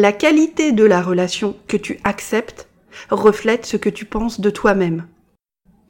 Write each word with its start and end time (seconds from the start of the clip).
la 0.00 0.12
qualité 0.12 0.72
de 0.72 0.84
la 0.84 1.02
relation 1.02 1.54
que 1.68 1.76
tu 1.76 2.00
acceptes 2.04 2.68
reflète 3.10 3.66
ce 3.66 3.76
que 3.76 3.90
tu 3.90 4.06
penses 4.06 4.40
de 4.40 4.48
toi-même. 4.48 5.06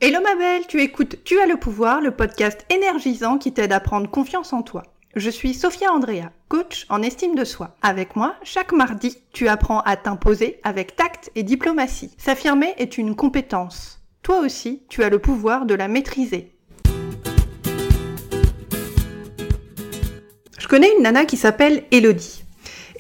Hello 0.01 0.19
ma 0.21 0.35
belle, 0.35 0.67
tu 0.67 0.83
écoutes 0.83 1.23
Tu 1.23 1.39
as 1.39 1.47
le 1.47 1.57
pouvoir, 1.57 2.01
le 2.01 2.11
podcast 2.11 2.67
énergisant 2.71 3.39
qui 3.39 3.53
t'aide 3.53 3.71
à 3.71 3.79
prendre 3.79 4.11
confiance 4.11 4.53
en 4.53 4.63
toi. 4.63 4.83
Je 5.15 5.31
suis 5.31 5.55
Sophia 5.55 5.93
Andrea, 5.93 6.33
coach 6.49 6.87
en 6.89 7.03
estime 7.03 7.37
de 7.37 7.45
soi. 7.45 7.77
Avec 7.83 8.17
moi, 8.17 8.35
chaque 8.43 8.73
mardi, 8.73 9.17
tu 9.33 9.47
apprends 9.47 9.81
à 9.83 9.97
t'imposer 9.97 10.59
avec 10.65 10.97
tact 10.97 11.31
et 11.37 11.45
diplomatie. 11.45 12.11
S'affirmer 12.19 12.75
est 12.79 12.99
une 12.99 13.15
compétence. 13.15 14.01
Toi 14.23 14.41
aussi, 14.41 14.83
tu 14.89 15.05
as 15.05 15.09
le 15.09 15.21
pouvoir 15.21 15.67
de 15.67 15.75
la 15.75 15.87
maîtriser. 15.87 16.53
Je 20.59 20.67
connais 20.67 20.91
une 20.97 21.05
nana 21.05 21.25
qui 21.27 21.37
s'appelle 21.37 21.85
Elodie. 21.93 22.43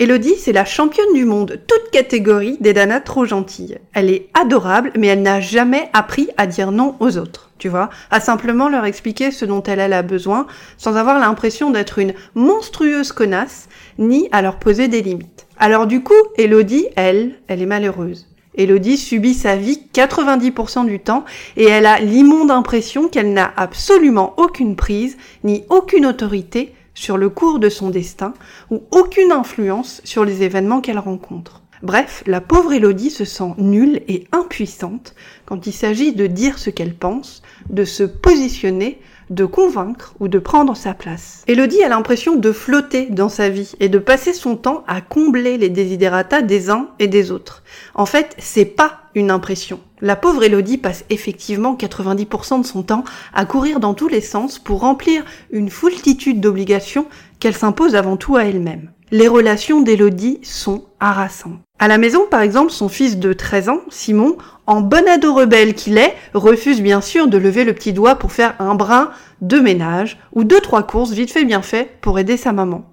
Elodie, 0.00 0.36
c'est 0.38 0.52
la 0.52 0.64
championne 0.64 1.12
du 1.12 1.26
monde, 1.26 1.60
toute 1.66 1.90
catégorie 1.90 2.56
des 2.58 2.72
nanas 2.72 3.00
trop 3.00 3.26
gentilles. 3.26 3.76
Elle 3.92 4.08
est 4.08 4.30
adorable, 4.32 4.92
mais 4.96 5.08
elle 5.08 5.20
n'a 5.20 5.42
jamais 5.42 5.90
appris 5.92 6.30
à 6.38 6.46
dire 6.46 6.72
non 6.72 6.96
aux 7.00 7.18
autres, 7.18 7.50
tu 7.58 7.68
vois, 7.68 7.90
à 8.10 8.18
simplement 8.18 8.70
leur 8.70 8.86
expliquer 8.86 9.30
ce 9.30 9.44
dont 9.44 9.62
elle 9.62 9.92
a 9.92 10.00
besoin, 10.00 10.46
sans 10.78 10.96
avoir 10.96 11.18
l'impression 11.18 11.70
d'être 11.70 11.98
une 11.98 12.14
monstrueuse 12.34 13.12
connasse, 13.12 13.68
ni 13.98 14.30
à 14.32 14.40
leur 14.40 14.58
poser 14.58 14.88
des 14.88 15.02
limites. 15.02 15.46
Alors 15.58 15.86
du 15.86 16.02
coup, 16.02 16.14
Elodie, 16.38 16.86
elle, 16.96 17.32
elle 17.46 17.60
est 17.60 17.66
malheureuse. 17.66 18.26
Elodie 18.54 18.96
subit 18.96 19.34
sa 19.34 19.56
vie 19.56 19.82
90% 19.92 20.86
du 20.86 21.00
temps 21.00 21.26
et 21.58 21.64
elle 21.64 21.84
a 21.84 22.00
l'immonde 22.00 22.50
impression 22.50 23.08
qu'elle 23.08 23.34
n'a 23.34 23.52
absolument 23.54 24.32
aucune 24.38 24.76
prise 24.76 25.18
ni 25.44 25.64
aucune 25.68 26.06
autorité 26.06 26.72
sur 26.94 27.16
le 27.16 27.28
cours 27.28 27.58
de 27.58 27.68
son 27.68 27.90
destin 27.90 28.34
ou 28.70 28.82
aucune 28.90 29.32
influence 29.32 30.00
sur 30.04 30.24
les 30.24 30.42
événements 30.42 30.80
qu'elle 30.80 30.98
rencontre. 30.98 31.62
Bref, 31.82 32.22
la 32.26 32.42
pauvre 32.42 32.74
Élodie 32.74 33.10
se 33.10 33.24
sent 33.24 33.54
nulle 33.56 34.02
et 34.06 34.26
impuissante 34.32 35.14
quand 35.46 35.66
il 35.66 35.72
s'agit 35.72 36.12
de 36.12 36.26
dire 36.26 36.58
ce 36.58 36.68
qu'elle 36.68 36.94
pense, 36.94 37.42
de 37.70 37.84
se 37.84 38.02
positionner, 38.02 39.00
de 39.30 39.44
convaincre 39.44 40.14
ou 40.20 40.28
de 40.28 40.38
prendre 40.38 40.76
sa 40.76 40.92
place. 40.92 41.44
Élodie 41.46 41.82
a 41.82 41.88
l'impression 41.88 42.36
de 42.36 42.52
flotter 42.52 43.06
dans 43.06 43.28
sa 43.28 43.48
vie 43.48 43.72
et 43.80 43.88
de 43.88 43.98
passer 43.98 44.32
son 44.32 44.56
temps 44.56 44.84
à 44.86 45.00
combler 45.00 45.56
les 45.56 45.70
désidératas 45.70 46.42
des 46.42 46.68
uns 46.68 46.88
et 46.98 47.06
des 47.08 47.30
autres. 47.30 47.62
En 47.94 48.06
fait, 48.06 48.34
c'est 48.38 48.64
pas 48.64 49.00
une 49.14 49.30
impression. 49.30 49.80
La 50.00 50.16
pauvre 50.16 50.42
Élodie 50.42 50.78
passe 50.78 51.04
effectivement 51.10 51.76
90% 51.76 52.62
de 52.62 52.66
son 52.66 52.82
temps 52.82 53.04
à 53.34 53.44
courir 53.44 53.80
dans 53.80 53.94
tous 53.94 54.08
les 54.08 54.20
sens 54.20 54.58
pour 54.58 54.80
remplir 54.80 55.24
une 55.50 55.70
foultitude 55.70 56.40
d'obligations 56.40 57.06
qu'elle 57.38 57.56
s'impose 57.56 57.94
avant 57.94 58.16
tout 58.16 58.36
à 58.36 58.44
elle-même. 58.44 58.90
Les 59.12 59.28
relations 59.28 59.80
d'Élodie 59.80 60.38
sont 60.42 60.84
harassantes. 61.00 61.60
À 61.82 61.88
la 61.88 61.96
maison, 61.96 62.26
par 62.30 62.42
exemple, 62.42 62.70
son 62.70 62.90
fils 62.90 63.16
de 63.16 63.32
13 63.32 63.70
ans, 63.70 63.80
Simon, 63.88 64.36
en 64.66 64.82
bon 64.82 65.08
ado 65.08 65.32
rebelle 65.32 65.72
qu'il 65.72 65.96
est, 65.96 66.14
refuse 66.34 66.82
bien 66.82 67.00
sûr 67.00 67.26
de 67.26 67.38
lever 67.38 67.64
le 67.64 67.72
petit 67.72 67.94
doigt 67.94 68.16
pour 68.16 68.32
faire 68.32 68.54
un 68.58 68.74
brin 68.74 69.10
de 69.40 69.58
ménage 69.58 70.18
ou 70.34 70.44
deux 70.44 70.60
trois 70.60 70.82
courses 70.82 71.12
vite 71.12 71.32
fait 71.32 71.46
bien 71.46 71.62
fait 71.62 71.90
pour 72.02 72.18
aider 72.18 72.36
sa 72.36 72.52
maman. 72.52 72.84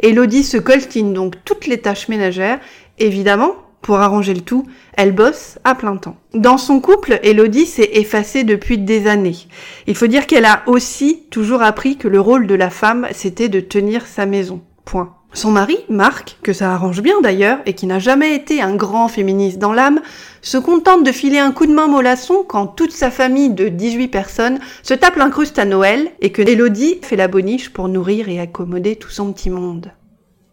Élodie 0.00 0.42
se 0.42 0.56
coltine 0.56 1.12
donc 1.12 1.36
toutes 1.44 1.68
les 1.68 1.78
tâches 1.78 2.08
ménagères, 2.08 2.58
évidemment 2.98 3.54
pour 3.80 3.98
arranger 4.00 4.34
le 4.34 4.40
tout, 4.40 4.66
elle 4.96 5.12
bosse 5.12 5.60
à 5.62 5.76
plein 5.76 5.96
temps. 5.96 6.16
Dans 6.34 6.58
son 6.58 6.80
couple, 6.80 7.20
Elodie 7.22 7.66
s'est 7.66 7.90
effacée 7.92 8.42
depuis 8.42 8.76
des 8.76 9.06
années. 9.06 9.38
Il 9.86 9.94
faut 9.94 10.08
dire 10.08 10.26
qu'elle 10.26 10.46
a 10.46 10.64
aussi 10.66 11.26
toujours 11.30 11.62
appris 11.62 11.96
que 11.96 12.08
le 12.08 12.20
rôle 12.20 12.48
de 12.48 12.54
la 12.56 12.70
femme, 12.70 13.06
c'était 13.12 13.48
de 13.48 13.60
tenir 13.60 14.06
sa 14.06 14.26
maison. 14.26 14.62
Point. 14.84 15.14
Son 15.34 15.50
mari, 15.50 15.78
Marc, 15.88 16.36
que 16.42 16.52
ça 16.52 16.72
arrange 16.72 17.00
bien 17.00 17.20
d'ailleurs, 17.22 17.60
et 17.64 17.72
qui 17.72 17.86
n'a 17.86 17.98
jamais 17.98 18.34
été 18.34 18.60
un 18.60 18.74
grand 18.74 19.08
féministe 19.08 19.58
dans 19.58 19.72
l'âme, 19.72 20.00
se 20.42 20.58
contente 20.58 21.04
de 21.04 21.12
filer 21.12 21.38
un 21.38 21.52
coup 21.52 21.64
de 21.64 21.72
main 21.72 21.88
mollasson 21.88 22.44
quand 22.46 22.66
toute 22.66 22.92
sa 22.92 23.10
famille 23.10 23.50
de 23.50 23.68
18 23.68 24.08
personnes 24.08 24.58
se 24.82 24.92
tape 24.92 25.16
l'incruste 25.16 25.58
à 25.58 25.64
Noël 25.64 26.10
et 26.20 26.32
que 26.32 26.42
Elodie 26.42 26.98
fait 27.02 27.16
la 27.16 27.28
boniche 27.28 27.70
pour 27.70 27.88
nourrir 27.88 28.28
et 28.28 28.40
accommoder 28.40 28.96
tout 28.96 29.08
son 29.08 29.32
petit 29.32 29.48
monde. 29.48 29.92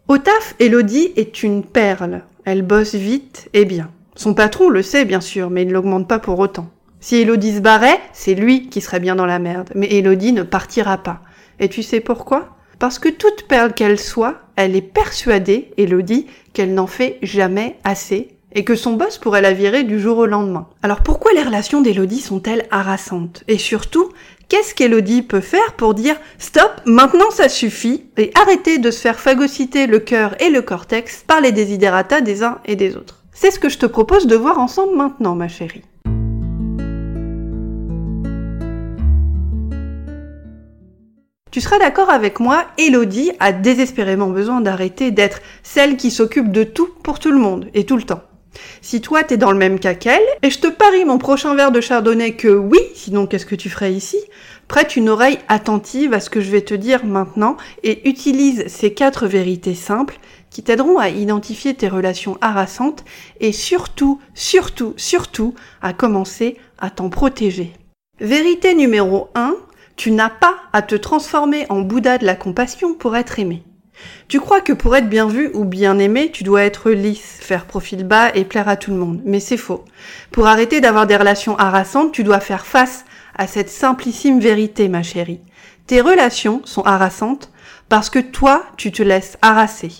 Au 0.08 0.16
taf, 0.16 0.54
Elodie 0.58 1.12
est 1.16 1.42
une 1.42 1.62
perle. 1.62 2.22
Elle 2.46 2.62
bosse 2.62 2.94
vite 2.94 3.50
et 3.52 3.66
bien. 3.66 3.90
Son 4.16 4.32
patron 4.32 4.70
le 4.70 4.82
sait 4.82 5.04
bien 5.04 5.20
sûr, 5.20 5.50
mais 5.50 5.62
il 5.62 5.68
ne 5.68 5.72
l'augmente 5.72 6.08
pas 6.08 6.18
pour 6.18 6.38
autant. 6.38 6.68
Si 7.00 7.16
Elodie 7.16 7.56
se 7.56 7.60
barrait, 7.60 8.00
c'est 8.12 8.34
lui 8.34 8.68
qui 8.68 8.80
serait 8.80 9.00
bien 9.00 9.14
dans 9.14 9.26
la 9.26 9.38
merde. 9.38 9.70
Mais 9.74 9.92
Elodie 9.92 10.32
ne 10.32 10.42
partira 10.42 10.98
pas. 10.98 11.20
Et 11.58 11.68
tu 11.68 11.82
sais 11.82 12.00
pourquoi? 12.00 12.56
Parce 12.80 12.98
que 12.98 13.10
toute 13.10 13.42
perle 13.46 13.74
qu'elle 13.74 14.00
soit, 14.00 14.40
elle 14.56 14.74
est 14.74 14.80
persuadée, 14.80 15.70
Elodie, 15.76 16.26
qu'elle 16.54 16.72
n'en 16.72 16.86
fait 16.86 17.18
jamais 17.20 17.76
assez 17.84 18.28
et 18.52 18.64
que 18.64 18.74
son 18.74 18.94
boss 18.94 19.18
pourrait 19.18 19.42
la 19.42 19.52
virer 19.52 19.84
du 19.84 20.00
jour 20.00 20.16
au 20.16 20.26
lendemain. 20.26 20.66
Alors 20.82 21.02
pourquoi 21.02 21.32
les 21.34 21.42
relations 21.42 21.82
d'Elodie 21.82 22.22
sont-elles 22.22 22.66
harassantes? 22.70 23.44
Et 23.48 23.58
surtout, 23.58 24.10
qu'est-ce 24.48 24.74
qu'Elodie 24.74 25.20
peut 25.20 25.42
faire 25.42 25.74
pour 25.74 25.92
dire 25.92 26.16
stop, 26.38 26.70
maintenant 26.86 27.30
ça 27.30 27.50
suffit 27.50 28.06
et 28.16 28.32
arrêter 28.34 28.78
de 28.78 28.90
se 28.90 29.00
faire 29.00 29.20
phagocyter 29.20 29.86
le 29.86 29.98
cœur 29.98 30.34
et 30.42 30.48
le 30.48 30.62
cortex 30.62 31.22
par 31.26 31.42
les 31.42 31.52
désidératas 31.52 32.22
des 32.22 32.42
uns 32.42 32.60
et 32.64 32.76
des 32.76 32.96
autres? 32.96 33.22
C'est 33.34 33.50
ce 33.50 33.58
que 33.58 33.68
je 33.68 33.78
te 33.78 33.86
propose 33.86 34.26
de 34.26 34.36
voir 34.36 34.58
ensemble 34.58 34.96
maintenant, 34.96 35.34
ma 35.34 35.48
chérie. 35.48 35.82
Tu 41.50 41.60
seras 41.60 41.80
d'accord 41.80 42.10
avec 42.10 42.38
moi, 42.38 42.64
Elodie 42.78 43.32
a 43.40 43.50
désespérément 43.50 44.28
besoin 44.28 44.60
d'arrêter 44.60 45.10
d'être 45.10 45.40
celle 45.64 45.96
qui 45.96 46.12
s'occupe 46.12 46.52
de 46.52 46.62
tout 46.62 46.88
pour 47.02 47.18
tout 47.18 47.32
le 47.32 47.38
monde 47.38 47.66
et 47.74 47.84
tout 47.84 47.96
le 47.96 48.04
temps. 48.04 48.22
Si 48.82 49.00
toi 49.00 49.24
t'es 49.24 49.36
dans 49.36 49.50
le 49.50 49.58
même 49.58 49.80
cas 49.80 49.94
qu'elle, 49.94 50.22
et 50.42 50.50
je 50.50 50.60
te 50.60 50.68
parie 50.68 51.04
mon 51.04 51.18
prochain 51.18 51.56
verre 51.56 51.72
de 51.72 51.80
chardonnay 51.80 52.34
que 52.34 52.48
oui, 52.48 52.78
sinon 52.94 53.26
qu'est-ce 53.26 53.46
que 53.46 53.56
tu 53.56 53.68
ferais 53.68 53.92
ici? 53.92 54.16
Prête 54.68 54.94
une 54.94 55.08
oreille 55.08 55.40
attentive 55.48 56.14
à 56.14 56.20
ce 56.20 56.30
que 56.30 56.40
je 56.40 56.52
vais 56.52 56.62
te 56.62 56.74
dire 56.74 57.04
maintenant 57.04 57.56
et 57.82 58.08
utilise 58.08 58.68
ces 58.68 58.94
quatre 58.94 59.26
vérités 59.26 59.74
simples 59.74 60.20
qui 60.50 60.62
t'aideront 60.62 60.98
à 60.98 61.08
identifier 61.08 61.74
tes 61.74 61.88
relations 61.88 62.38
harassantes 62.40 63.04
et 63.40 63.50
surtout, 63.50 64.20
surtout, 64.34 64.94
surtout 64.96 65.54
à 65.82 65.92
commencer 65.94 66.56
à 66.78 66.90
t'en 66.90 67.08
protéger. 67.08 67.72
Vérité 68.20 68.74
numéro 68.74 69.30
1, 69.34 69.56
tu 69.96 70.10
n'as 70.10 70.30
pas 70.30 70.56
à 70.72 70.82
te 70.82 70.94
transformer 70.94 71.66
en 71.68 71.80
Bouddha 71.80 72.18
de 72.18 72.26
la 72.26 72.34
compassion 72.34 72.94
pour 72.94 73.16
être 73.16 73.38
aimé. 73.38 73.62
Tu 74.28 74.40
crois 74.40 74.60
que 74.60 74.72
pour 74.72 74.96
être 74.96 75.08
bien 75.08 75.26
vu 75.26 75.50
ou 75.54 75.64
bien 75.64 75.98
aimé, 75.98 76.30
tu 76.32 76.44
dois 76.44 76.62
être 76.62 76.90
lisse, 76.90 77.38
faire 77.40 77.66
profil 77.66 78.04
bas 78.04 78.30
et 78.34 78.44
plaire 78.44 78.68
à 78.68 78.76
tout 78.76 78.90
le 78.90 78.96
monde. 78.96 79.20
Mais 79.24 79.40
c'est 79.40 79.56
faux. 79.56 79.84
Pour 80.30 80.46
arrêter 80.46 80.80
d'avoir 80.80 81.06
des 81.06 81.16
relations 81.16 81.58
harassantes, 81.58 82.12
tu 82.12 82.24
dois 82.24 82.40
faire 82.40 82.64
face 82.64 83.04
à 83.36 83.46
cette 83.46 83.70
simplissime 83.70 84.40
vérité, 84.40 84.88
ma 84.88 85.02
chérie. 85.02 85.40
Tes 85.86 86.00
relations 86.00 86.62
sont 86.64 86.82
harassantes 86.82 87.50
parce 87.88 88.10
que 88.10 88.20
toi, 88.20 88.64
tu 88.76 88.92
te 88.92 89.02
laisses 89.02 89.36
harasser. 89.42 89.90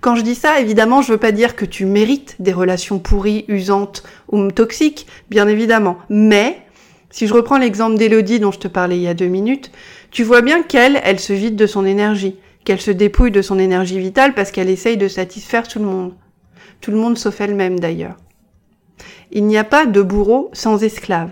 Quand 0.00 0.16
je 0.16 0.22
dis 0.22 0.34
ça, 0.34 0.60
évidemment, 0.60 1.02
je 1.02 1.12
veux 1.12 1.18
pas 1.18 1.32
dire 1.32 1.54
que 1.54 1.64
tu 1.64 1.84
mérites 1.84 2.36
des 2.40 2.52
relations 2.52 2.98
pourries, 2.98 3.44
usantes 3.48 4.02
ou 4.28 4.50
toxiques, 4.50 5.06
bien 5.28 5.46
évidemment. 5.46 5.98
Mais, 6.08 6.62
si 7.10 7.26
je 7.26 7.34
reprends 7.34 7.58
l'exemple 7.58 7.98
d'Elodie 7.98 8.40
dont 8.40 8.52
je 8.52 8.58
te 8.58 8.68
parlais 8.68 8.96
il 8.96 9.02
y 9.02 9.08
a 9.08 9.14
deux 9.14 9.26
minutes, 9.26 9.70
tu 10.10 10.22
vois 10.24 10.42
bien 10.42 10.62
qu'elle, 10.62 11.00
elle 11.04 11.20
se 11.20 11.32
vide 11.32 11.56
de 11.56 11.66
son 11.66 11.84
énergie 11.84 12.36
qu'elle 12.64 12.80
se 12.80 12.90
dépouille 12.90 13.30
de 13.30 13.42
son 13.42 13.58
énergie 13.58 13.98
vitale 13.98 14.34
parce 14.34 14.50
qu'elle 14.50 14.68
essaye 14.68 14.96
de 14.96 15.08
satisfaire 15.08 15.68
tout 15.68 15.78
le 15.78 15.86
monde. 15.86 16.14
Tout 16.80 16.90
le 16.90 16.96
monde 16.96 17.18
sauf 17.18 17.40
elle-même 17.40 17.80
d'ailleurs. 17.80 18.16
Il 19.32 19.46
n'y 19.46 19.58
a 19.58 19.64
pas 19.64 19.86
de 19.86 20.02
bourreau 20.02 20.50
sans 20.52 20.82
esclave. 20.82 21.30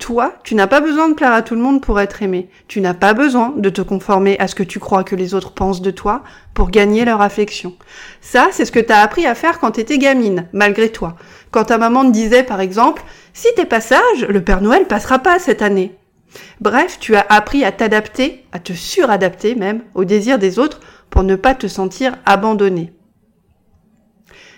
Toi, 0.00 0.32
tu 0.44 0.54
n'as 0.54 0.66
pas 0.66 0.80
besoin 0.80 1.10
de 1.10 1.14
plaire 1.14 1.34
à 1.34 1.42
tout 1.42 1.54
le 1.54 1.60
monde 1.60 1.82
pour 1.82 2.00
être 2.00 2.22
aimé. 2.22 2.48
Tu 2.68 2.80
n'as 2.80 2.94
pas 2.94 3.12
besoin 3.12 3.52
de 3.56 3.68
te 3.68 3.82
conformer 3.82 4.38
à 4.38 4.48
ce 4.48 4.54
que 4.54 4.62
tu 4.62 4.80
crois 4.80 5.04
que 5.04 5.14
les 5.14 5.34
autres 5.34 5.52
pensent 5.52 5.82
de 5.82 5.90
toi 5.90 6.22
pour 6.54 6.70
gagner 6.70 7.04
leur 7.04 7.20
affection. 7.20 7.74
Ça, 8.22 8.48
c'est 8.50 8.64
ce 8.64 8.72
que 8.72 8.80
tu 8.80 8.92
as 8.92 9.02
appris 9.02 9.26
à 9.26 9.34
faire 9.34 9.60
quand 9.60 9.72
t'étais 9.72 9.98
gamine, 9.98 10.48
malgré 10.54 10.88
toi. 10.88 11.16
Quand 11.50 11.64
ta 11.64 11.76
maman 11.76 12.06
te 12.06 12.12
disait, 12.12 12.44
par 12.44 12.60
exemple, 12.60 13.02
si 13.34 13.48
t'es 13.54 13.66
pas 13.66 13.82
sage, 13.82 14.26
le 14.26 14.42
Père 14.42 14.62
Noël 14.62 14.86
passera 14.86 15.18
pas 15.18 15.38
cette 15.38 15.60
année. 15.60 15.94
Bref, 16.62 16.96
tu 16.98 17.14
as 17.14 17.26
appris 17.28 17.62
à 17.62 17.70
t'adapter, 17.70 18.46
à 18.52 18.58
te 18.58 18.72
suradapter 18.72 19.54
même, 19.54 19.82
aux 19.94 20.04
désirs 20.04 20.38
des 20.38 20.58
autres 20.58 20.80
pour 21.10 21.24
ne 21.24 21.36
pas 21.36 21.54
te 21.54 21.66
sentir 21.66 22.16
abandonné. 22.24 22.94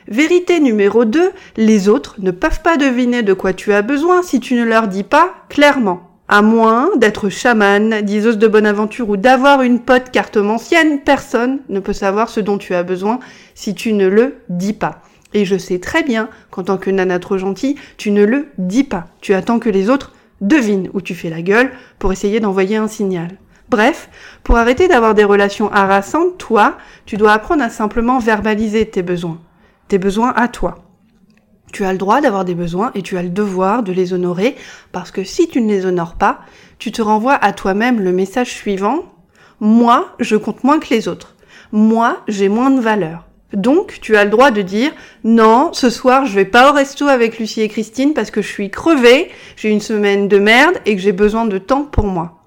Vérité 0.08 0.58
numéro 0.58 1.04
2, 1.04 1.30
les 1.56 1.88
autres 1.88 2.16
ne 2.18 2.32
peuvent 2.32 2.62
pas 2.62 2.76
deviner 2.76 3.22
de 3.22 3.32
quoi 3.34 3.52
tu 3.52 3.72
as 3.72 3.82
besoin 3.82 4.22
si 4.22 4.40
tu 4.40 4.54
ne 4.54 4.64
leur 4.64 4.88
dis 4.88 5.04
pas 5.04 5.34
clairement. 5.48 6.10
À 6.28 6.42
moins 6.42 6.90
d'être 6.96 7.28
chamane, 7.28 8.02
diseuse 8.02 8.38
de 8.38 8.48
bonne 8.48 8.66
aventure 8.66 9.08
ou 9.08 9.16
d'avoir 9.16 9.62
une 9.62 9.80
pote 9.80 10.10
cartomancienne, 10.10 11.00
personne 11.00 11.60
ne 11.68 11.78
peut 11.78 11.92
savoir 11.92 12.30
ce 12.30 12.40
dont 12.40 12.58
tu 12.58 12.74
as 12.74 12.82
besoin 12.82 13.20
si 13.54 13.74
tu 13.74 13.92
ne 13.92 14.08
le 14.08 14.36
dis 14.48 14.72
pas. 14.72 15.02
Et 15.34 15.44
je 15.44 15.56
sais 15.56 15.78
très 15.78 16.02
bien 16.02 16.28
qu'en 16.50 16.64
tant 16.64 16.78
que 16.78 16.90
nana 16.90 17.18
trop 17.18 17.38
gentille, 17.38 17.76
tu 17.96 18.10
ne 18.10 18.24
le 18.24 18.48
dis 18.58 18.84
pas. 18.84 19.06
Tu 19.20 19.34
attends 19.34 19.58
que 19.58 19.70
les 19.70 19.88
autres 19.88 20.12
devine 20.40 20.90
où 20.94 21.00
tu 21.00 21.14
fais 21.14 21.30
la 21.30 21.42
gueule 21.42 21.70
pour 21.98 22.12
essayer 22.12 22.40
d'envoyer 22.40 22.76
un 22.76 22.88
signal. 22.88 23.28
Bref, 23.68 24.10
pour 24.42 24.56
arrêter 24.56 24.88
d'avoir 24.88 25.14
des 25.14 25.24
relations 25.24 25.70
harassantes, 25.72 26.36
toi, 26.38 26.76
tu 27.06 27.16
dois 27.16 27.32
apprendre 27.32 27.62
à 27.62 27.70
simplement 27.70 28.18
verbaliser 28.18 28.84
tes 28.86 29.02
besoins. 29.02 29.38
Besoins 29.98 30.32
à 30.34 30.48
toi. 30.48 30.78
Tu 31.72 31.84
as 31.84 31.92
le 31.92 31.98
droit 31.98 32.20
d'avoir 32.20 32.44
des 32.44 32.54
besoins 32.54 32.90
et 32.94 33.02
tu 33.02 33.16
as 33.16 33.22
le 33.22 33.30
devoir 33.30 33.82
de 33.82 33.92
les 33.92 34.12
honorer 34.12 34.56
parce 34.92 35.10
que 35.10 35.24
si 35.24 35.48
tu 35.48 35.60
ne 35.60 35.68
les 35.68 35.86
honores 35.86 36.16
pas, 36.16 36.40
tu 36.78 36.92
te 36.92 37.00
renvoies 37.00 37.34
à 37.34 37.52
toi-même 37.52 38.00
le 38.00 38.12
message 38.12 38.50
suivant 38.50 39.04
moi, 39.62 40.16
je 40.18 40.34
compte 40.34 40.64
moins 40.64 40.80
que 40.80 40.92
les 40.92 41.06
autres. 41.06 41.36
Moi, 41.70 42.20
j'ai 42.26 42.48
moins 42.48 42.70
de 42.70 42.80
valeur. 42.80 43.28
Donc, 43.52 43.98
tu 44.02 44.16
as 44.16 44.24
le 44.24 44.30
droit 44.30 44.50
de 44.50 44.60
dire 44.60 44.90
non, 45.22 45.72
ce 45.72 45.88
soir, 45.88 46.26
je 46.26 46.34
vais 46.34 46.44
pas 46.44 46.70
au 46.70 46.74
resto 46.74 47.06
avec 47.06 47.38
Lucie 47.38 47.60
et 47.60 47.68
Christine 47.68 48.12
parce 48.12 48.32
que 48.32 48.42
je 48.42 48.48
suis 48.48 48.70
crevée, 48.70 49.30
j'ai 49.54 49.70
une 49.70 49.80
semaine 49.80 50.26
de 50.26 50.38
merde 50.38 50.74
et 50.84 50.96
que 50.96 51.00
j'ai 51.00 51.12
besoin 51.12 51.44
de 51.44 51.58
temps 51.58 51.84
pour 51.84 52.06
moi. 52.06 52.41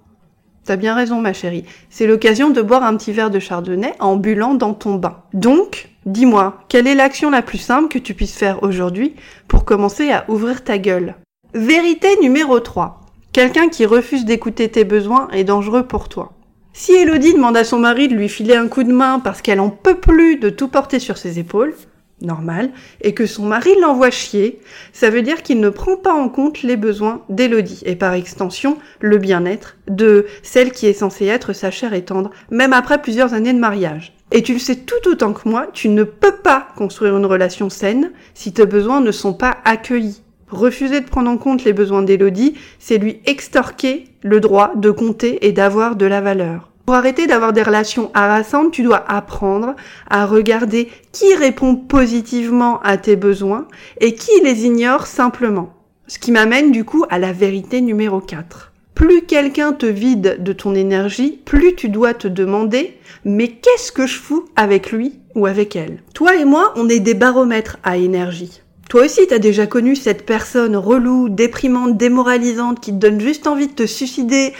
T'as 0.65 0.77
bien 0.77 0.95
raison, 0.95 1.21
ma 1.21 1.31
chérie. 1.31 1.63
C'est 1.91 2.07
l'occasion 2.07 2.49
de 2.49 2.61
boire 2.63 2.83
un 2.83 2.97
petit 2.97 3.11
verre 3.11 3.29
de 3.29 3.37
chardonnay 3.37 3.93
en 3.99 4.15
bulant 4.15 4.55
dans 4.55 4.73
ton 4.73 4.95
bain. 4.95 5.17
Donc, 5.33 5.89
dis-moi, 6.07 6.57
quelle 6.69 6.87
est 6.87 6.95
l'action 6.95 7.29
la 7.29 7.43
plus 7.43 7.59
simple 7.59 7.87
que 7.87 7.99
tu 7.99 8.15
puisses 8.15 8.35
faire 8.35 8.63
aujourd'hui 8.63 9.13
pour 9.47 9.63
commencer 9.63 10.11
à 10.11 10.25
ouvrir 10.27 10.63
ta 10.63 10.79
gueule? 10.79 11.13
Vérité 11.53 12.07
numéro 12.19 12.59
3. 12.59 12.99
Quelqu'un 13.31 13.69
qui 13.69 13.85
refuse 13.85 14.25
d'écouter 14.25 14.67
tes 14.69 14.85
besoins 14.85 15.27
est 15.33 15.43
dangereux 15.43 15.83
pour 15.85 16.09
toi. 16.09 16.33
Si 16.73 16.93
Elodie 16.93 17.35
demande 17.35 17.57
à 17.57 17.63
son 17.63 17.77
mari 17.77 18.07
de 18.07 18.15
lui 18.15 18.27
filer 18.27 18.55
un 18.55 18.67
coup 18.67 18.83
de 18.83 18.91
main 18.91 19.19
parce 19.19 19.43
qu'elle 19.43 19.59
en 19.59 19.69
peut 19.69 19.99
plus 19.99 20.37
de 20.37 20.49
tout 20.49 20.67
porter 20.67 20.97
sur 20.97 21.19
ses 21.19 21.37
épaules, 21.37 21.75
normal, 22.21 22.71
et 23.01 23.13
que 23.13 23.25
son 23.25 23.45
mari 23.45 23.71
l'envoie 23.81 24.11
chier, 24.11 24.59
ça 24.93 25.09
veut 25.09 25.21
dire 25.21 25.43
qu'il 25.43 25.59
ne 25.59 25.69
prend 25.69 25.97
pas 25.97 26.13
en 26.13 26.29
compte 26.29 26.63
les 26.63 26.77
besoins 26.77 27.23
d'Elodie, 27.29 27.83
et 27.85 27.95
par 27.95 28.13
extension, 28.13 28.77
le 28.99 29.17
bien-être 29.17 29.77
de 29.87 30.25
celle 30.43 30.71
qui 30.71 30.87
est 30.87 30.93
censée 30.93 31.25
être 31.25 31.53
sa 31.53 31.71
chère 31.71 31.93
et 31.93 32.05
tendre, 32.05 32.31
même 32.51 32.73
après 32.73 33.01
plusieurs 33.01 33.33
années 33.33 33.53
de 33.53 33.59
mariage. 33.59 34.13
Et 34.31 34.41
tu 34.41 34.53
le 34.53 34.59
sais 34.59 34.77
tout 34.77 35.09
autant 35.09 35.33
que 35.33 35.47
moi, 35.47 35.67
tu 35.73 35.89
ne 35.89 36.03
peux 36.03 36.35
pas 36.35 36.67
construire 36.75 37.17
une 37.17 37.25
relation 37.25 37.69
saine 37.69 38.11
si 38.33 38.53
tes 38.53 38.65
besoins 38.65 39.01
ne 39.01 39.11
sont 39.11 39.33
pas 39.33 39.57
accueillis. 39.65 40.23
Refuser 40.49 41.01
de 41.01 41.09
prendre 41.09 41.29
en 41.29 41.37
compte 41.37 41.63
les 41.63 41.73
besoins 41.73 42.01
d'Elodie, 42.01 42.55
c'est 42.79 42.97
lui 42.97 43.19
extorquer 43.25 44.05
le 44.23 44.39
droit 44.39 44.73
de 44.75 44.91
compter 44.91 45.45
et 45.47 45.51
d'avoir 45.51 45.95
de 45.95 46.05
la 46.05 46.21
valeur. 46.21 46.71
Pour 46.85 46.93
arrêter 46.93 47.25
d'avoir 47.25 47.51
des 47.51 47.63
relations 47.63 48.11
harassantes, 48.13 48.71
tu 48.71 48.83
dois 48.83 49.03
apprendre 49.07 49.75
à 50.07 50.27
regarder 50.27 50.91
qui 51.11 51.33
répond 51.33 51.75
positivement 51.75 52.79
à 52.81 52.97
tes 52.97 53.15
besoins 53.15 53.67
et 53.99 54.13
qui 54.13 54.39
les 54.43 54.65
ignore 54.65 55.07
simplement. 55.07 55.73
Ce 56.07 56.19
qui 56.19 56.31
m'amène 56.31 56.71
du 56.71 56.85
coup 56.85 57.03
à 57.09 57.17
la 57.17 57.33
vérité 57.33 57.81
numéro 57.81 58.19
4. 58.19 58.71
Plus 58.93 59.23
quelqu'un 59.23 59.73
te 59.73 59.87
vide 59.87 60.37
de 60.43 60.53
ton 60.53 60.75
énergie, 60.75 61.41
plus 61.43 61.75
tu 61.75 61.89
dois 61.89 62.13
te 62.13 62.27
demander 62.27 62.97
mais 63.25 63.47
qu'est-ce 63.47 63.91
que 63.91 64.05
je 64.05 64.19
fous 64.19 64.45
avec 64.55 64.91
lui 64.91 65.19
ou 65.33 65.47
avec 65.47 65.75
elle? 65.75 66.03
Toi 66.13 66.35
et 66.35 66.45
moi, 66.45 66.71
on 66.75 66.87
est 66.87 66.99
des 66.99 67.15
baromètres 67.15 67.77
à 67.83 67.97
énergie. 67.97 68.61
Toi 68.95 69.03
aussi, 69.03 69.27
t'as 69.27 69.39
déjà 69.39 69.67
connu 69.67 69.97
cette 69.97 70.25
personne 70.25 70.77
relou, 70.77 71.27
déprimante, 71.27 71.97
démoralisante, 71.97 72.79
qui 72.79 72.91
te 72.91 72.95
donne 72.95 73.19
juste 73.19 73.45
envie 73.45 73.67
de 73.67 73.73
te 73.73 73.85
suicider 73.85 74.53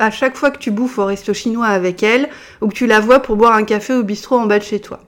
à 0.00 0.10
chaque 0.10 0.36
fois 0.36 0.50
que 0.50 0.58
tu 0.58 0.72
bouffes 0.72 0.98
au 0.98 1.04
resto 1.04 1.32
chinois 1.32 1.68
avec 1.68 2.02
elle, 2.02 2.28
ou 2.60 2.66
que 2.66 2.74
tu 2.74 2.88
la 2.88 2.98
vois 2.98 3.20
pour 3.20 3.36
boire 3.36 3.54
un 3.54 3.62
café 3.62 3.94
au 3.94 4.02
bistrot 4.02 4.36
en 4.36 4.46
bas 4.46 4.58
de 4.58 4.64
chez 4.64 4.80
toi. 4.80 4.98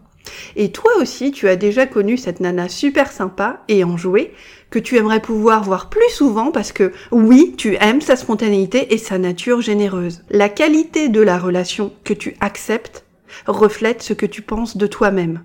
Et 0.54 0.70
toi 0.70 0.92
aussi, 1.00 1.32
tu 1.32 1.48
as 1.48 1.56
déjà 1.56 1.86
connu 1.86 2.16
cette 2.16 2.38
nana 2.38 2.68
super 2.68 3.10
sympa 3.10 3.64
et 3.66 3.82
enjouée, 3.82 4.34
que 4.70 4.78
tu 4.78 4.96
aimerais 4.98 5.18
pouvoir 5.20 5.64
voir 5.64 5.90
plus 5.90 6.10
souvent 6.10 6.52
parce 6.52 6.70
que 6.70 6.92
oui, 7.10 7.56
tu 7.58 7.76
aimes 7.80 8.00
sa 8.00 8.14
spontanéité 8.14 8.94
et 8.94 8.98
sa 8.98 9.18
nature 9.18 9.62
généreuse. 9.62 10.22
La 10.30 10.48
qualité 10.48 11.08
de 11.08 11.20
la 11.20 11.38
relation 11.40 11.92
que 12.04 12.14
tu 12.14 12.36
acceptes 12.38 13.04
reflète 13.48 14.00
ce 14.00 14.12
que 14.12 14.26
tu 14.26 14.42
penses 14.42 14.76
de 14.76 14.86
toi-même. 14.86 15.40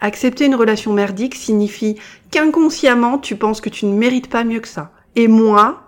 Accepter 0.00 0.46
une 0.46 0.54
relation 0.54 0.92
merdique 0.92 1.34
signifie 1.34 1.96
qu'inconsciemment 2.30 3.18
tu 3.18 3.36
penses 3.36 3.60
que 3.60 3.68
tu 3.68 3.86
ne 3.86 3.96
mérites 3.96 4.28
pas 4.28 4.44
mieux 4.44 4.60
que 4.60 4.68
ça. 4.68 4.92
Et 5.14 5.28
moi, 5.28 5.86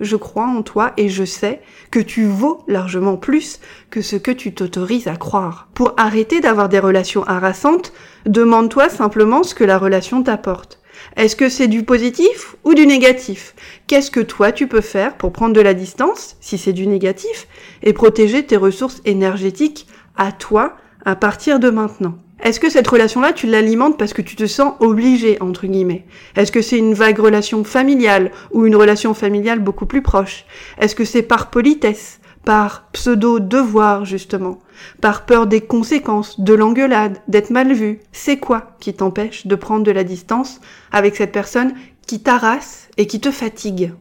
je 0.00 0.16
crois 0.16 0.46
en 0.46 0.62
toi 0.62 0.92
et 0.96 1.08
je 1.08 1.24
sais 1.24 1.60
que 1.90 1.98
tu 1.98 2.24
vaux 2.24 2.62
largement 2.68 3.16
plus 3.16 3.60
que 3.90 4.02
ce 4.02 4.16
que 4.16 4.30
tu 4.30 4.54
t'autorises 4.54 5.08
à 5.08 5.16
croire. 5.16 5.68
Pour 5.74 5.94
arrêter 5.96 6.40
d'avoir 6.40 6.68
des 6.68 6.78
relations 6.78 7.24
harassantes, 7.24 7.92
demande-toi 8.26 8.88
simplement 8.88 9.42
ce 9.42 9.54
que 9.54 9.64
la 9.64 9.78
relation 9.78 10.22
t'apporte. 10.22 10.80
Est-ce 11.16 11.36
que 11.36 11.48
c'est 11.48 11.68
du 11.68 11.84
positif 11.84 12.56
ou 12.64 12.74
du 12.74 12.86
négatif? 12.86 13.54
Qu'est-ce 13.86 14.10
que 14.10 14.20
toi 14.20 14.52
tu 14.52 14.66
peux 14.66 14.80
faire 14.80 15.16
pour 15.16 15.32
prendre 15.32 15.54
de 15.54 15.60
la 15.60 15.74
distance, 15.74 16.36
si 16.40 16.58
c'est 16.58 16.72
du 16.72 16.86
négatif, 16.86 17.46
et 17.82 17.92
protéger 17.92 18.44
tes 18.44 18.56
ressources 18.56 19.00
énergétiques 19.04 19.86
à 20.16 20.32
toi 20.32 20.76
à 21.04 21.16
partir 21.16 21.60
de 21.60 21.70
maintenant. 21.70 22.14
Est-ce 22.40 22.60
que 22.60 22.70
cette 22.70 22.86
relation-là, 22.86 23.32
tu 23.32 23.48
l'alimentes 23.48 23.98
parce 23.98 24.12
que 24.12 24.22
tu 24.22 24.36
te 24.36 24.46
sens 24.46 24.74
obligé, 24.78 25.42
entre 25.42 25.66
guillemets? 25.66 26.04
Est-ce 26.36 26.52
que 26.52 26.62
c'est 26.62 26.78
une 26.78 26.94
vague 26.94 27.18
relation 27.18 27.64
familiale 27.64 28.30
ou 28.52 28.64
une 28.64 28.76
relation 28.76 29.12
familiale 29.12 29.58
beaucoup 29.58 29.86
plus 29.86 30.02
proche? 30.02 30.44
Est-ce 30.78 30.94
que 30.94 31.04
c'est 31.04 31.22
par 31.22 31.50
politesse, 31.50 32.20
par 32.44 32.88
pseudo-devoir, 32.92 34.04
justement? 34.04 34.60
Par 35.00 35.26
peur 35.26 35.48
des 35.48 35.60
conséquences, 35.60 36.38
de 36.40 36.54
l'engueulade, 36.54 37.18
d'être 37.26 37.50
mal 37.50 37.72
vu? 37.72 37.98
C'est 38.12 38.36
quoi 38.36 38.76
qui 38.78 38.94
t'empêche 38.94 39.48
de 39.48 39.56
prendre 39.56 39.82
de 39.82 39.90
la 39.90 40.04
distance 40.04 40.60
avec 40.92 41.16
cette 41.16 41.32
personne 41.32 41.74
qui 42.06 42.22
t'arrasse 42.22 42.88
et 42.96 43.08
qui 43.08 43.20
te 43.20 43.32
fatigue? 43.32 43.92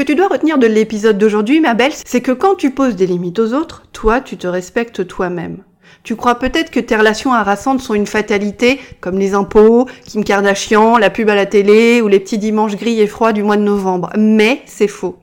Que 0.00 0.06
tu 0.06 0.14
dois 0.14 0.28
retenir 0.28 0.56
de 0.56 0.66
l'épisode 0.66 1.18
d'aujourd'hui, 1.18 1.60
ma 1.60 1.74
belle, 1.74 1.92
c'est 2.06 2.22
que 2.22 2.32
quand 2.32 2.54
tu 2.54 2.70
poses 2.70 2.96
des 2.96 3.06
limites 3.06 3.38
aux 3.38 3.52
autres, 3.52 3.82
toi, 3.92 4.22
tu 4.22 4.38
te 4.38 4.46
respectes 4.46 5.06
toi-même. 5.06 5.58
Tu 6.04 6.16
crois 6.16 6.36
peut-être 6.36 6.70
que 6.70 6.80
tes 6.80 6.96
relations 6.96 7.34
harassantes 7.34 7.82
sont 7.82 7.92
une 7.92 8.06
fatalité, 8.06 8.80
comme 9.02 9.18
les 9.18 9.34
impôts, 9.34 9.86
Kim 10.06 10.24
Kardashian, 10.24 10.96
la 10.96 11.10
pub 11.10 11.28
à 11.28 11.34
la 11.34 11.44
télé 11.44 12.00
ou 12.00 12.08
les 12.08 12.18
petits 12.18 12.38
dimanches 12.38 12.76
gris 12.76 12.98
et 12.98 13.06
froids 13.06 13.34
du 13.34 13.42
mois 13.42 13.58
de 13.58 13.62
novembre. 13.62 14.08
Mais 14.16 14.62
c'est 14.64 14.88
faux. 14.88 15.18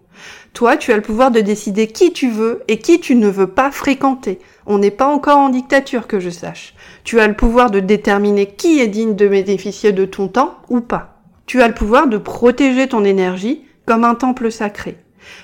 Toi, 0.53 0.77
tu 0.77 0.91
as 0.91 0.95
le 0.95 1.01
pouvoir 1.01 1.31
de 1.31 1.41
décider 1.41 1.87
qui 1.87 2.13
tu 2.13 2.29
veux 2.29 2.61
et 2.67 2.77
qui 2.77 2.99
tu 2.99 3.15
ne 3.15 3.29
veux 3.29 3.47
pas 3.47 3.71
fréquenter. 3.71 4.37
On 4.67 4.77
n'est 4.77 4.91
pas 4.91 5.07
encore 5.07 5.39
en 5.39 5.49
dictature, 5.49 6.05
que 6.05 6.19
je 6.19 6.29
sache. 6.29 6.75
Tu 7.03 7.19
as 7.19 7.27
le 7.27 7.35
pouvoir 7.35 7.71
de 7.71 7.79
déterminer 7.79 8.45
qui 8.45 8.79
est 8.79 8.87
digne 8.87 9.15
de 9.15 9.27
bénéficier 9.27 9.91
de 9.91 10.05
ton 10.05 10.27
temps 10.27 10.59
ou 10.69 10.81
pas. 10.81 11.17
Tu 11.47 11.63
as 11.63 11.67
le 11.67 11.73
pouvoir 11.73 12.05
de 12.05 12.19
protéger 12.19 12.87
ton 12.87 13.03
énergie 13.03 13.63
comme 13.87 14.03
un 14.03 14.15
temple 14.15 14.51
sacré. 14.51 14.97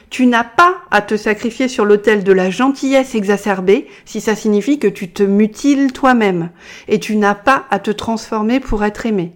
Tu 0.09 0.27
n'as 0.27 0.43
pas 0.43 0.75
à 0.91 1.01
te 1.01 1.17
sacrifier 1.17 1.67
sur 1.67 1.85
l'autel 1.85 2.23
de 2.23 2.31
la 2.31 2.49
gentillesse 2.49 3.15
exacerbée 3.15 3.87
si 4.05 4.21
ça 4.21 4.35
signifie 4.35 4.79
que 4.79 4.87
tu 4.87 5.11
te 5.11 5.23
mutiles 5.23 5.91
toi-même. 5.91 6.51
Et 6.87 6.99
tu 6.99 7.15
n'as 7.15 7.35
pas 7.35 7.65
à 7.71 7.79
te 7.79 7.91
transformer 7.91 8.59
pour 8.59 8.83
être 8.83 9.05
aimé. 9.05 9.33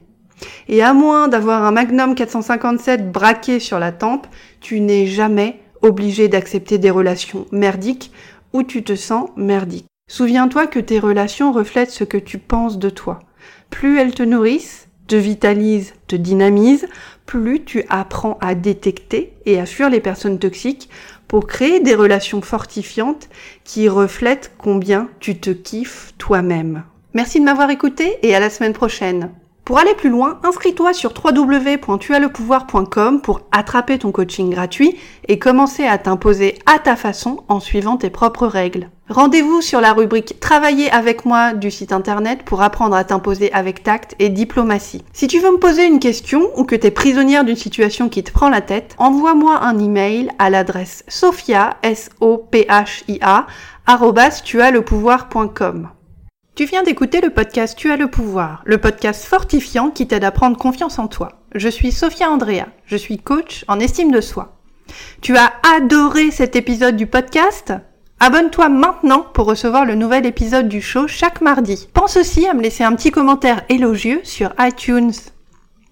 Et 0.67 0.83
à 0.83 0.93
moins 0.93 1.27
d'avoir 1.27 1.63
un 1.63 1.71
Magnum 1.71 2.13
457 2.13 3.11
braqué 3.11 3.59
sur 3.59 3.79
la 3.79 3.91
tempe, 3.91 4.27
tu 4.61 4.79
n'es 4.79 5.07
jamais 5.07 5.59
obligé 5.81 6.27
d'accepter 6.27 6.77
des 6.77 6.91
relations 6.91 7.45
merdiques 7.51 8.11
où 8.53 8.63
tu 8.63 8.83
te 8.83 8.95
sens 8.95 9.29
merdique. 9.35 9.87
Souviens-toi 10.09 10.67
que 10.67 10.79
tes 10.79 10.99
relations 10.99 11.51
reflètent 11.51 11.91
ce 11.91 12.03
que 12.03 12.17
tu 12.17 12.37
penses 12.37 12.77
de 12.77 12.89
toi. 12.89 13.19
Plus 13.69 13.99
elles 13.99 14.13
te 14.13 14.23
nourrissent, 14.23 14.86
te 15.07 15.15
vitalisent, 15.15 15.93
te 16.07 16.15
dynamisent, 16.15 16.87
plus 17.25 17.63
tu 17.63 17.83
apprends 17.89 18.37
à 18.41 18.55
détecter 18.55 19.33
et 19.45 19.59
à 19.59 19.65
fuir 19.65 19.89
les 19.89 19.99
personnes 19.99 20.39
toxiques 20.39 20.89
pour 21.27 21.47
créer 21.47 21.79
des 21.79 21.95
relations 21.95 22.41
fortifiantes 22.41 23.29
qui 23.63 23.89
reflètent 23.89 24.51
combien 24.57 25.09
tu 25.19 25.37
te 25.37 25.49
kiffes 25.49 26.13
toi-même. 26.17 26.83
Merci 27.13 27.39
de 27.39 27.45
m'avoir 27.45 27.69
écouté 27.69 28.17
et 28.21 28.35
à 28.35 28.39
la 28.39 28.49
semaine 28.49 28.73
prochaine. 28.73 29.31
Pour 29.67 29.79
aller 29.79 29.95
plus 29.95 30.09
loin, 30.09 30.39
inscris-toi 30.45 30.93
sur 30.93 31.11
www.tuaslepouvoir.com 31.21 33.19
pour 33.19 33.41
attraper 33.51 33.99
ton 33.99 34.13
coaching 34.13 34.49
gratuit 34.49 34.95
et 35.27 35.39
commencer 35.39 35.83
à 35.83 35.97
t'imposer 35.97 36.57
à 36.65 36.79
ta 36.79 36.95
façon 36.95 37.43
en 37.49 37.59
suivant 37.59 37.97
tes 37.97 38.09
propres 38.09 38.47
règles. 38.47 38.89
Rendez-vous 39.09 39.61
sur 39.61 39.81
la 39.81 39.91
rubrique 39.91 40.39
Travailler 40.39 40.89
avec 40.89 41.25
moi 41.25 41.51
du 41.51 41.69
site 41.69 41.91
internet 41.91 42.43
pour 42.45 42.61
apprendre 42.61 42.95
à 42.95 43.03
t'imposer 43.03 43.51
avec 43.51 43.83
tact 43.83 44.15
et 44.19 44.29
diplomatie. 44.29 45.03
Si 45.11 45.27
tu 45.27 45.39
veux 45.39 45.51
me 45.51 45.59
poser 45.59 45.85
une 45.85 45.99
question 45.99 46.43
ou 46.55 46.63
que 46.63 46.77
tu 46.77 46.87
es 46.87 46.91
prisonnière 46.91 47.43
d'une 47.43 47.57
situation 47.57 48.07
qui 48.07 48.23
te 48.23 48.31
prend 48.31 48.47
la 48.47 48.61
tête, 48.61 48.95
envoie-moi 48.97 49.59
un 49.61 49.77
email 49.79 50.29
à 50.39 50.49
l'adresse 50.49 51.03
sophia, 51.09 51.75
s 51.83 52.09
o 52.21 52.37
p 52.37 52.65
h 52.69 53.19
a 53.21 53.45
tu 54.45 54.61
viens 56.65 56.83
d'écouter 56.83 57.21
le 57.21 57.29
podcast 57.29 57.77
Tu 57.77 57.91
as 57.91 57.97
le 57.97 58.09
pouvoir, 58.09 58.63
le 58.65 58.79
podcast 58.79 59.25
fortifiant 59.25 59.91
qui 59.91 60.07
t'aide 60.07 60.23
à 60.23 60.31
prendre 60.31 60.57
confiance 60.57 60.97
en 60.97 61.07
toi. 61.07 61.33
Je 61.53 61.69
suis 61.69 61.91
Sophia 61.91 62.29
Andrea, 62.29 62.65
je 62.85 62.97
suis 62.97 63.19
coach 63.19 63.63
en 63.67 63.79
estime 63.79 64.11
de 64.11 64.21
soi. 64.21 64.57
Tu 65.21 65.37
as 65.37 65.53
adoré 65.75 66.31
cet 66.31 66.55
épisode 66.55 66.95
du 66.95 67.05
podcast? 67.05 67.73
Abonne-toi 68.19 68.69
maintenant 68.69 69.23
pour 69.33 69.45
recevoir 69.45 69.85
le 69.85 69.93
nouvel 69.93 70.25
épisode 70.25 70.67
du 70.67 70.81
show 70.81 71.07
chaque 71.07 71.41
mardi. 71.41 71.87
Pense 71.93 72.17
aussi 72.17 72.47
à 72.47 72.55
me 72.55 72.63
laisser 72.63 72.83
un 72.83 72.95
petit 72.95 73.11
commentaire 73.11 73.61
élogieux 73.69 74.21
sur 74.23 74.51
iTunes. 74.59 75.13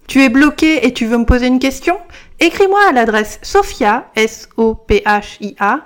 Tu 0.07 0.24
es 0.24 0.29
bloqué 0.29 0.88
et 0.88 0.93
tu 0.93 1.05
veux 1.05 1.17
me 1.17 1.25
poser 1.25 1.48
une 1.48 1.60
question? 1.60 1.98
Écris-moi 2.42 2.82
à 2.89 2.92
l'adresse 2.92 3.39
sophia, 3.44 4.08
S-O-P-H-I-A, 4.15 5.80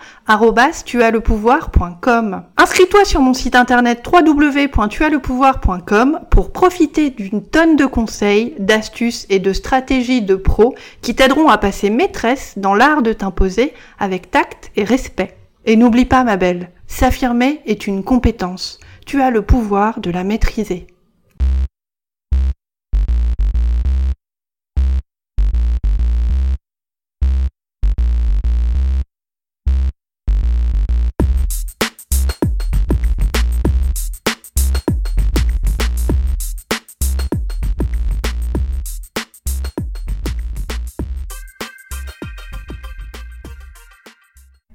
tuaslepouvoir.com. 0.84 2.44
Inscris-toi 2.58 3.06
sur 3.06 3.22
mon 3.22 3.36
site 3.36 3.56
internet 3.56 4.04
www.tuaslepouvoir.com 4.12 6.22
pour 6.32 6.52
profiter 6.52 7.12
d'une 7.12 7.44
tonne 7.44 7.76
de 7.76 7.86
conseils, 7.86 8.56
d'astuces 8.58 9.28
et 9.30 9.38
de 9.38 9.54
stratégies 9.54 10.24
de 10.24 10.34
pros 10.34 10.74
qui 11.02 11.14
t'aideront 11.14 11.50
à 11.50 11.60
passer 11.60 11.92
maîtresse 11.92 12.56
dans 12.58 12.74
l'art 12.74 13.04
de 13.04 13.14
t'imposer 13.14 13.76
avec 14.00 14.32
tact 14.32 14.72
et 14.76 14.84
respect. 14.84 15.38
Et 15.68 15.76
n'oublie 15.76 16.06
pas, 16.06 16.24
ma 16.24 16.38
belle, 16.38 16.72
s'affirmer 16.88 17.62
est 17.68 17.86
une 17.86 18.04
compétence. 18.04 18.80
Tu 19.06 19.22
as 19.22 19.30
le 19.30 19.44
pouvoir 19.44 20.00
de 20.00 20.10
la 20.10 20.24
maîtriser. 20.24 20.88